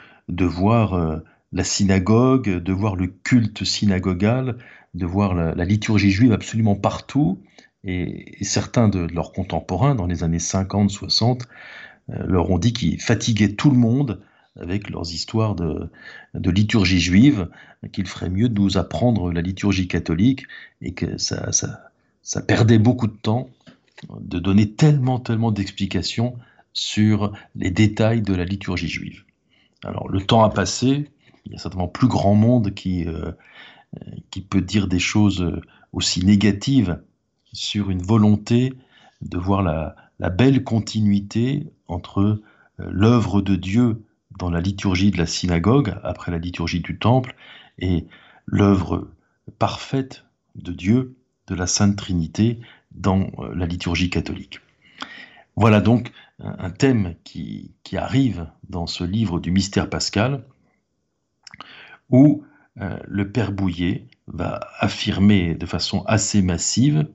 [0.46, 1.18] voir euh,
[1.52, 4.58] la synagogue, de voir le culte synagogal,
[4.94, 7.42] de voir la, liturgie juive absolument partout.
[7.86, 11.42] Et, certains de, leurs contemporains, dans les années 50-60,
[12.08, 14.22] leur ont dit qu'ils fatiguaient tout le monde
[14.60, 15.90] avec leurs histoires de,
[16.34, 17.50] liturgie juive,
[17.92, 20.46] qu'il ferait mieux de nous apprendre la liturgie catholique
[20.82, 21.52] et que ça,
[22.48, 23.50] perdait beaucoup de temps
[24.20, 26.38] de donner tellement, tellement d'explications
[26.74, 29.24] sur les détails de la liturgie juive.
[29.84, 31.10] Alors le temps a passé,
[31.46, 33.32] il y a certainement plus grand monde qui, euh,
[34.32, 35.62] qui peut dire des choses
[35.94, 37.00] aussi négatives
[37.56, 38.74] sur une volonté
[39.22, 39.96] de voir la,
[40.30, 42.42] belle continuité entre euh,
[42.78, 44.04] l'œuvre de Dieu
[44.38, 47.36] dans la liturgie de la synagogue, après la liturgie du temple,
[47.80, 48.06] et
[48.46, 49.10] l'œuvre
[49.60, 51.16] parfaite de Dieu,
[51.48, 52.60] de la Sainte Trinité,
[52.92, 54.60] dans euh, la liturgie catholique.
[55.56, 60.44] Voilà donc un thème qui, arrive dans ce livre du mystère pascal,
[62.10, 62.44] où
[62.82, 67.08] euh, le Père Bouillet va affirmer de façon assez massive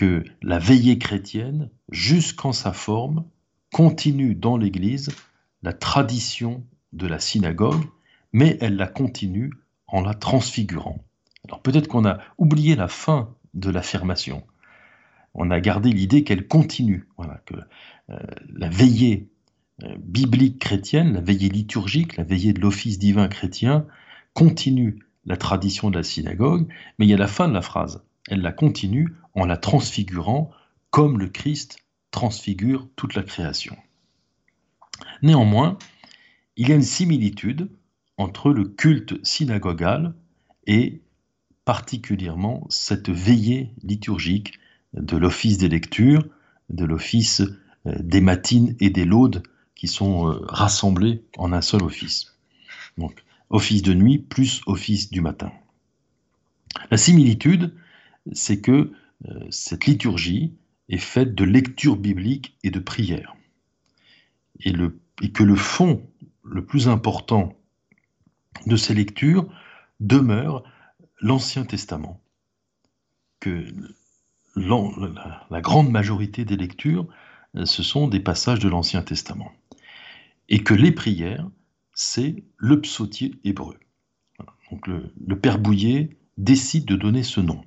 [0.00, 3.26] que la veillée chrétienne, jusqu'en sa forme,
[3.70, 5.10] continue dans l'Église
[5.62, 7.84] la tradition de la synagogue,
[8.32, 9.52] mais elle la continue
[9.86, 11.04] en la transfigurant.
[11.44, 14.42] Alors peut-être qu'on a oublié la fin de l'affirmation.
[15.34, 17.56] On a gardé l'idée qu'elle continue, voilà, que
[18.08, 18.18] euh,
[18.54, 19.28] la veillée
[19.82, 23.84] euh, biblique chrétienne, la veillée liturgique, la veillée de l'office divin chrétien
[24.32, 28.02] continue la tradition de la synagogue, mais il y a la fin de la phrase.
[28.30, 30.50] Elle la continue en la transfigurant
[30.90, 31.78] comme le Christ
[32.10, 33.76] transfigure toute la création.
[35.22, 35.78] Néanmoins,
[36.56, 37.70] il y a une similitude
[38.16, 40.14] entre le culte synagogal
[40.66, 41.00] et
[41.64, 44.58] particulièrement cette veillée liturgique
[44.92, 46.24] de l'office des lectures,
[46.68, 47.42] de l'office
[47.86, 49.42] euh, des matines et des laudes
[49.74, 52.36] qui sont euh, rassemblés en un seul office.
[52.98, 55.52] Donc, office de nuit plus office du matin.
[56.90, 57.74] La similitude,
[58.32, 58.92] c'est que
[59.50, 60.54] cette liturgie
[60.88, 63.34] est faite de lecture biblique et de prière
[64.64, 66.08] et, que le fond
[66.44, 67.56] le plus important
[68.66, 69.48] de ces lectures
[70.00, 70.64] demeure
[71.20, 72.20] l'Ancien Testament.
[73.40, 73.66] Que
[74.56, 77.06] la, grande majorité des lectures,
[77.56, 79.52] euh, ce sont des passages de l'Ancien Testament.
[80.48, 81.48] Et que les prières,
[81.94, 83.78] c'est le psautier hébreu.
[84.70, 87.64] Donc le, le Père Bouillet décide de donner ce nom.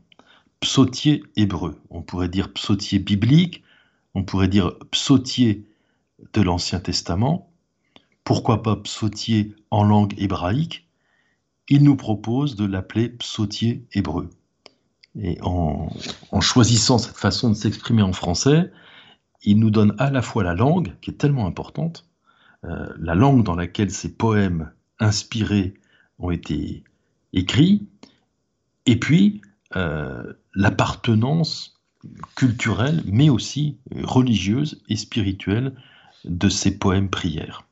[0.64, 1.78] Psautier hébreu.
[1.90, 3.66] On pourrait dire psautier biblique,
[4.14, 5.68] on pourrait dire psautier
[6.32, 7.52] de l'Ancien Testament,
[8.24, 10.88] pourquoi pas psautier en langue hébraïque,
[11.68, 14.30] il nous propose de l'appeler psautier hébreu.
[15.20, 15.90] Et en,
[16.40, 18.72] choisissant cette façon de s'exprimer en français,
[19.42, 22.08] il nous donne à la fois la langue, qui est tellement importante,
[22.64, 25.74] euh, la langue dans laquelle ces poèmes inspirés
[26.20, 26.86] ont été
[27.34, 27.86] écrits,
[28.86, 29.42] et puis
[29.76, 31.82] euh, l'appartenance
[32.36, 35.74] culturelle, mais aussi religieuse et spirituelle
[36.26, 37.66] de ces poèmes prières.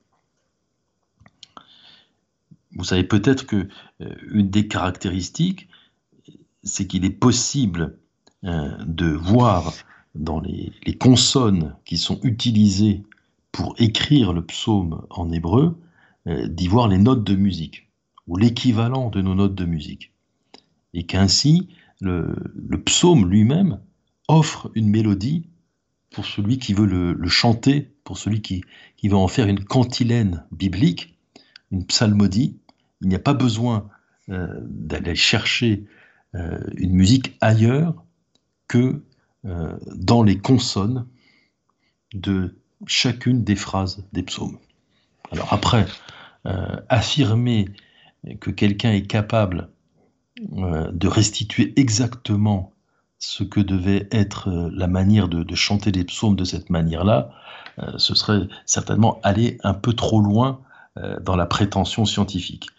[2.73, 3.67] Vous savez peut-être que
[4.01, 5.67] euh, une des caractéristiques,
[6.63, 7.97] c'est qu'il est possible
[8.45, 9.73] euh, de voir
[10.15, 13.03] dans les, consonnes qui sont utilisées
[13.51, 15.77] pour écrire le psaume en hébreu,
[16.25, 17.89] d'y voir les notes de musique,
[18.27, 20.11] ou l'équivalent de nos notes de musique.
[20.93, 21.67] Et qu'ainsi,
[22.01, 22.35] le,
[22.85, 23.79] psaume lui-même
[24.27, 25.47] offre une mélodie
[26.13, 28.63] pour celui qui veut le chanter pour celui qui,
[28.97, 31.17] qui va en faire une cantilène biblique,
[31.71, 32.57] une psalmodie.
[33.01, 33.89] Il n'y a pas besoin
[34.29, 35.85] euh, d'aller chercher
[36.35, 38.03] euh, une musique ailleurs
[38.67, 39.03] que
[39.45, 41.07] euh, dans les consonnes
[42.13, 44.57] de chacune des phrases des psaumes.
[45.31, 45.85] Alors après,
[46.89, 47.69] affirmer
[48.39, 49.69] que quelqu'un est capable
[50.39, 52.71] de restituer exactement
[53.19, 57.31] ce que devait être la manière de, chanter les psaumes de cette manière-là,
[57.97, 60.61] ce serait certainement aller un peu trop loin
[61.21, 62.69] dans la prétention scientifique.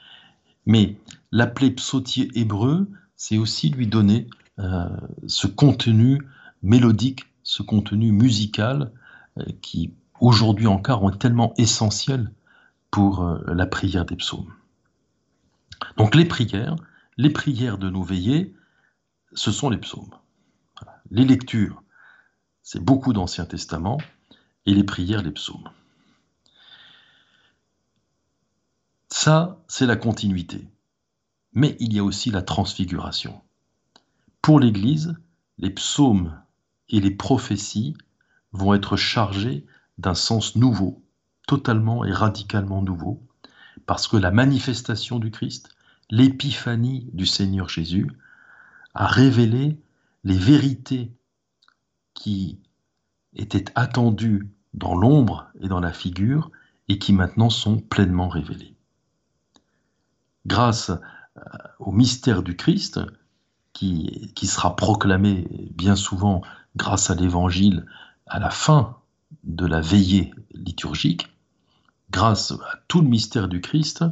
[0.66, 0.96] Mais
[1.30, 4.26] l'appeler psautier hébreu, c'est aussi lui donner
[4.58, 4.88] euh,
[5.26, 6.22] ce contenu
[6.62, 8.92] mélodique, ce contenu musical
[9.38, 12.30] euh, qui aujourd'hui encore est tellement essentiel
[12.90, 14.52] pour euh, la prière des psaumes.
[15.96, 16.76] Donc les prières,
[17.16, 18.54] les prières de nos veillées,
[19.32, 20.14] ce sont les psaumes.
[21.10, 21.82] Les lectures,
[22.62, 23.98] c'est beaucoup d'Ancien Testament,
[24.64, 25.68] et les prières, les psaumes.
[29.08, 30.68] Ça, c'est la continuité
[31.52, 33.40] mais il y a aussi la transfiguration.
[34.40, 35.14] Pour l'Église,
[35.58, 36.40] les psaumes
[36.88, 37.94] et les prophéties
[38.52, 39.66] vont être chargés
[39.98, 41.02] d'un sens nouveau,
[41.46, 43.22] totalement et radicalement nouveau,
[43.86, 45.71] parce que la manifestation du Christ,
[46.12, 48.06] l'épiphanie du Seigneur Jésus,
[48.94, 49.80] a révélé
[50.24, 51.10] les vérités
[52.12, 52.60] qui
[53.34, 56.50] étaient attendues dans l'ombre et dans la figure
[56.88, 58.76] et qui maintenant sont pleinement révélées.
[60.46, 60.92] Grâce
[61.78, 63.00] au mystère du Christ,
[63.72, 66.42] qui, qui sera proclamé bien souvent
[66.76, 67.86] grâce à l'Évangile
[68.26, 68.98] à la fin
[69.44, 71.34] de la veillée liturgique,
[72.10, 74.04] grâce à tout le mystère du Christ,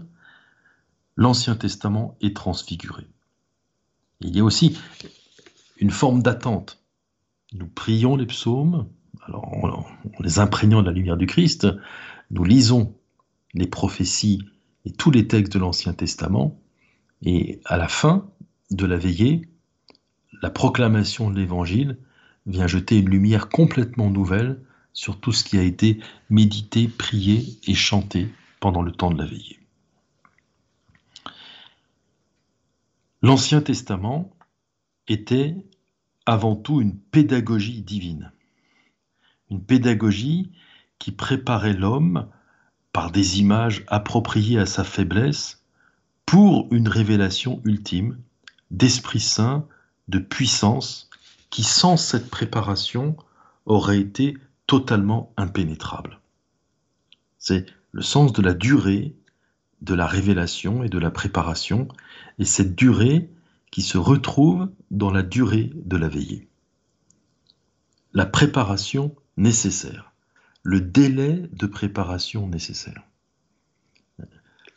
[1.20, 3.06] l'Ancien Testament est transfiguré.
[4.22, 4.78] Il y a aussi
[5.76, 6.82] une forme d'attente.
[7.52, 8.88] Nous prions les psaumes,
[9.26, 9.84] alors en,
[10.20, 11.68] les imprégnant de la lumière du Christ,
[12.30, 12.96] nous lisons
[13.52, 14.42] les prophéties
[14.86, 16.58] et tous les textes de l'Ancien Testament,
[17.20, 18.26] et à la fin
[18.70, 19.42] de la veillée,
[20.40, 21.98] la proclamation de l'Évangile
[22.46, 24.62] vient jeter une lumière complètement nouvelle
[24.94, 29.26] sur tout ce qui a été médité, prié et chanté pendant le temps de la
[29.26, 29.59] veillée.
[33.22, 34.34] L'Ancien Testament
[35.06, 35.54] était
[36.24, 38.32] avant tout une pédagogie divine,
[39.50, 40.52] une pédagogie
[40.98, 42.28] qui préparait l'homme
[42.92, 45.62] par des images appropriées à sa faiblesse
[46.24, 48.18] pour une révélation ultime
[48.70, 49.66] d'Esprit Saint,
[50.08, 51.10] de puissance,
[51.50, 53.16] qui sans cette préparation
[53.66, 56.20] aurait été totalement impénétrable.
[57.38, 59.14] C'est le sens de la durée
[59.82, 61.88] de la révélation et de la préparation,
[62.40, 63.30] et cette durée
[63.70, 66.48] qui se retrouve dans la durée de la veillée.
[68.12, 70.12] La préparation nécessaire,
[70.64, 73.04] le délai de préparation nécessaire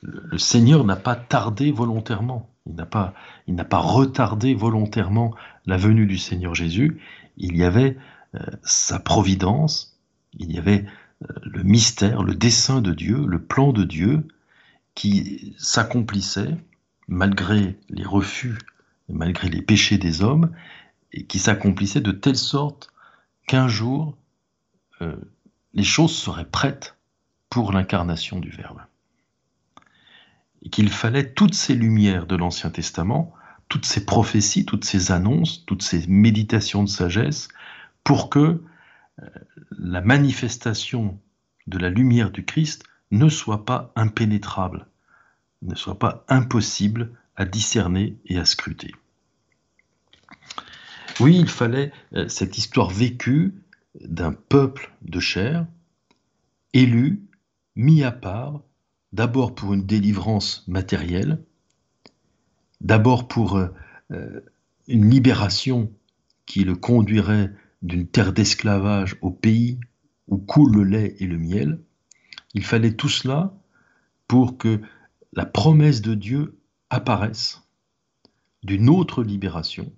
[0.04, 2.50] le Seigneur n'a pas tardé volontairement.
[2.66, 3.14] Il n'a pas,
[3.48, 7.02] il n'a pas retardé volontairement la venue du Seigneur Jésus.
[7.38, 7.98] Il y avait
[8.36, 10.00] euh, sa providence,
[10.34, 10.86] il y avait
[11.24, 14.28] euh, le mystère, le dessein de Dieu, le plan de Dieu
[14.96, 16.58] qui s'accomplissait
[17.08, 18.58] malgré les refus,
[19.10, 20.52] malgré les péchés des hommes,
[21.12, 22.92] et qui s'accomplissait de telle sorte
[23.48, 24.18] qu'un jour,
[25.02, 25.16] euh,
[25.74, 26.98] les choses seraient prêtes
[27.50, 28.82] pour l'incarnation du Verbe.
[30.64, 33.34] Et qu'il fallait toutes ces lumières de l'Ancien Testament,
[33.70, 37.50] toutes ces prophéties, toutes ces annonces, toutes ces méditations de sagesse,
[38.04, 38.64] pour que
[39.22, 39.26] euh,
[39.78, 41.20] la manifestation
[41.68, 44.88] de la lumière du Christ ne soit pas impénétrable,
[45.64, 48.92] ne soit pas impossible à discerner et à scruter.
[51.20, 53.54] Oui, il fallait euh, cette histoire vécue
[54.02, 55.68] d'un peuple de chair,
[56.74, 57.24] élu,
[57.76, 58.62] mis à part,
[59.12, 61.40] d'abord pour une délivrance matérielle,
[62.82, 63.68] d'abord pour euh,
[64.12, 64.42] euh,
[64.88, 65.92] une libération
[66.46, 69.80] qui le conduirait d'une terre d'esclavage au pays
[70.28, 71.80] où coule le lait et le miel.
[72.54, 73.54] Il fallait tout cela
[74.28, 74.82] pour que
[75.36, 76.60] la promesse de Dieu
[76.90, 77.62] apparaisse
[78.64, 79.92] d'une autre libération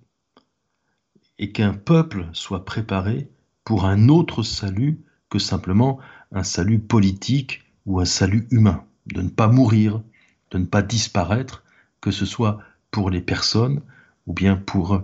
[1.38, 3.28] et qu'un peuple soit préparé
[3.64, 5.98] pour un autre salut que simplement
[6.32, 10.02] un salut politique ou un salut humain de ne pas mourir,
[10.50, 11.62] de ne pas disparaître,
[12.00, 12.60] que ce soit
[12.90, 13.82] pour les personnes
[14.26, 15.02] ou bien pour euh,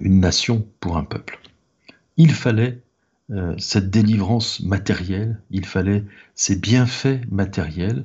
[0.00, 1.38] une nation, pour un peuple.
[2.16, 2.82] Il fallait
[3.30, 6.04] euh, cette délivrance matérielle, il fallait
[6.34, 8.04] ces bienfaits matériels,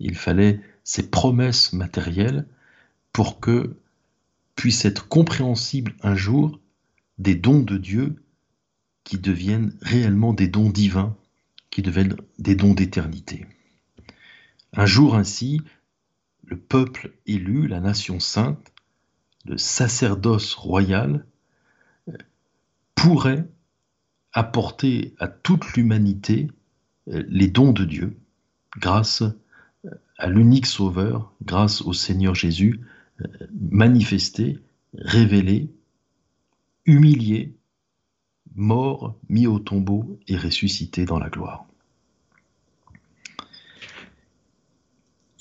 [0.00, 2.46] il fallait ces promesses matérielles
[3.12, 3.76] pour que
[4.54, 6.60] puissent être compréhensibles un jour
[7.18, 8.22] des dons de Dieu
[9.02, 11.16] qui deviennent réellement des dons divins,
[11.70, 13.46] qui deviennent des dons d'éternité.
[14.72, 15.60] Un jour ainsi,
[16.44, 18.72] le peuple élu, la nation sainte,
[19.44, 21.26] le sacerdoce royal,
[22.94, 23.48] pourrait
[24.32, 26.48] apporter à toute l'humanité
[27.08, 28.16] euh, les dons de Dieu
[28.78, 29.34] grâce à
[30.24, 32.80] l'unique Sauveur, grâce au Seigneur Jésus,
[33.20, 33.26] euh,
[33.70, 34.58] manifesté,
[34.94, 35.68] révélé,
[36.86, 37.54] humilié,
[38.54, 41.66] mort, mis au tombeau et ressuscité dans la gloire.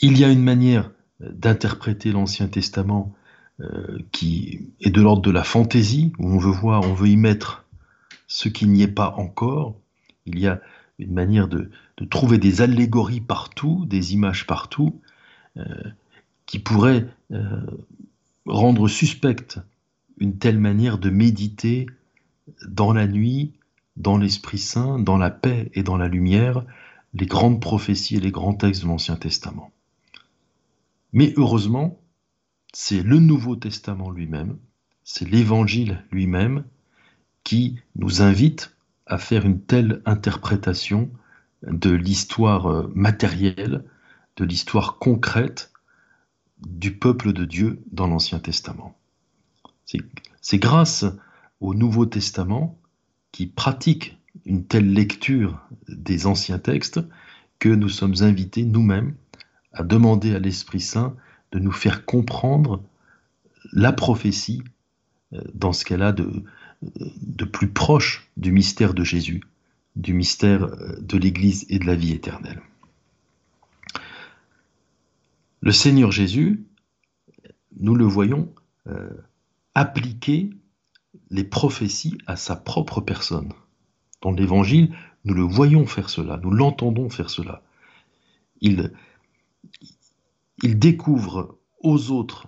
[0.01, 3.15] Il y a une manière d'interpréter l'Ancien Testament
[3.61, 7.15] euh, qui est de l'ordre de la fantaisie, où on veut voir, on veut y
[7.15, 7.65] mettre
[8.27, 9.79] ce qu'il n'y est pas encore.
[10.25, 10.61] Il y a
[10.99, 11.69] une manière de,
[12.09, 15.01] trouver des allégories partout, des images partout,
[15.57, 15.63] euh,
[16.45, 17.65] qui pourraient euh,
[18.45, 19.59] rendre suspecte
[20.19, 21.87] une telle manière de méditer
[22.67, 23.53] dans la nuit,
[23.97, 26.63] dans l'Esprit Saint, dans la paix et dans la lumière,
[27.13, 29.71] les grandes prophéties et les grands textes de l'Ancien Testament.
[31.13, 31.97] Mais heureusement,
[32.73, 34.57] c'est le Nouveau Testament lui-même,
[35.03, 36.65] c'est l'Évangile lui-même
[37.43, 38.74] qui nous invite
[39.05, 41.09] à faire une telle interprétation
[41.63, 43.83] de l'histoire euh, matérielle,
[44.37, 45.71] de l'histoire concrète
[46.65, 48.97] du peuple de Dieu dans l'Ancien Testament.
[50.41, 51.05] C'est grâce
[51.59, 52.77] au Nouveau Testament
[53.31, 56.99] qui pratique une telle lecture des anciens textes
[57.59, 59.15] que nous sommes invités nous-mêmes
[59.71, 61.15] à demander à l'Esprit Saint
[61.51, 62.83] de nous faire comprendre
[63.71, 64.63] la prophétie
[65.33, 66.43] euh, dans ce qu'elle a de,
[66.81, 69.41] de plus proche du mystère de Jésus,
[69.95, 72.61] du mystère euh, de l'Église et de la vie éternelle.
[75.61, 76.63] Le Seigneur Jésus,
[77.79, 78.53] nous le voyons
[78.87, 79.09] euh,
[79.73, 80.51] appliquer
[81.31, 83.51] les prophéties à sa propre personne.
[84.21, 87.63] Dans l'Évangile, nous le voyons faire cela, nous l'entendons faire cela.
[88.61, 88.91] Il,
[90.61, 92.47] il découvre aux autres,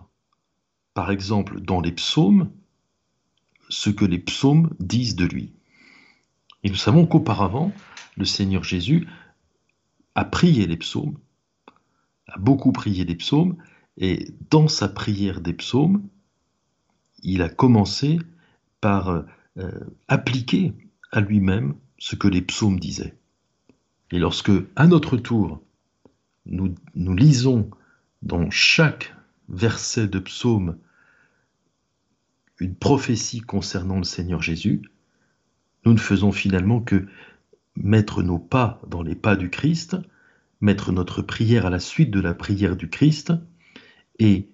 [0.94, 2.52] par exemple dans les psaumes,
[3.70, 5.54] ce que les psaumes disent de lui.
[6.64, 7.72] Et nous savons qu'auparavant,
[8.18, 9.08] le Seigneur Jésus
[10.16, 11.18] a prié les psaumes,
[12.28, 13.58] a beaucoup prié les psaumes,
[13.98, 16.08] et dans sa prière des psaumes,
[17.24, 18.20] il a commencé
[18.82, 19.72] par euh,
[20.08, 20.74] appliquer
[21.12, 23.16] à lui-même ce que les psaumes disaient.
[24.12, 25.62] Et lorsque, à notre tour,
[26.46, 27.70] nous, nous lisons
[28.22, 29.16] dans chaque
[29.50, 30.78] verset de psaume
[32.60, 34.82] une prophétie concernant le Seigneur Jésus,
[35.86, 37.08] nous ne faisons finalement que
[37.76, 39.96] mettre nos pas dans les pas du Christ,
[40.62, 43.34] mettre notre prière à la suite de la prière du Christ
[44.20, 44.50] et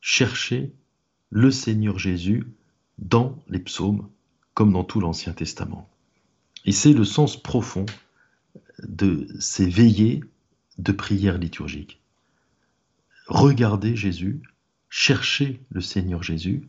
[0.00, 0.72] chercher
[1.30, 2.46] le Seigneur Jésus
[2.98, 4.08] dans les psaumes
[4.54, 5.88] comme dans tout l'Ancien Testament.
[6.64, 7.86] Et c'est le sens profond
[8.82, 10.22] de ces veillées
[10.78, 12.00] de prière liturgique.
[13.28, 14.40] Regardez Jésus,
[14.88, 16.68] cherchez le Seigneur Jésus,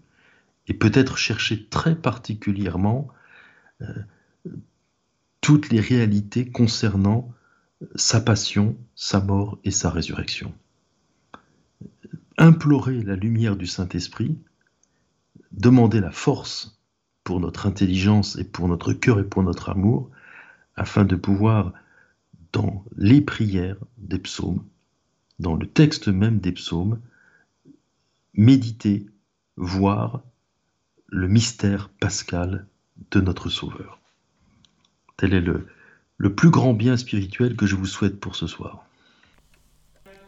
[0.68, 3.08] et peut-être chercher très particulièrement
[3.82, 3.86] euh,
[5.42, 7.34] toutes les réalités concernant
[7.96, 10.54] sa passion, sa mort et sa résurrection.
[12.38, 14.38] Implorer la lumière du Saint-Esprit,
[15.52, 16.80] demander la force
[17.24, 20.10] pour notre intelligence et pour notre cœur et pour notre amour,
[20.76, 21.74] afin de pouvoir,
[22.54, 24.64] dans les prières des psaumes,
[25.40, 27.00] dans le texte même des psaumes,
[28.34, 29.08] méditer,
[29.56, 30.24] voir
[31.08, 32.66] le mystère pascal
[33.12, 34.00] de notre Sauveur.
[35.18, 35.68] Tel est le,
[36.18, 38.88] le plus grand bien spirituel que je vous souhaite pour ce soir.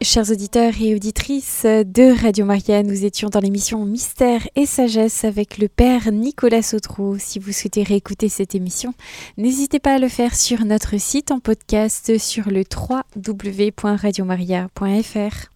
[0.02, 5.58] Chers auditeurs et auditrices de Radio Maria, nous étions dans l'émission Mystère et Sagesse avec
[5.58, 7.18] le Père Nicolas Sautreau.
[7.18, 8.94] Si vous souhaitez réécouter cette émission,
[9.36, 15.50] n'hésitez pas à le faire sur notre site en podcast sur le www.radiomaria.fr.